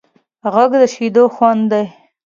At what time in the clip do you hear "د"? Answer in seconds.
0.81-0.83